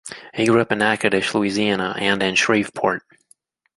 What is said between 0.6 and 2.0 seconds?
up in Natchitoches, Louisiana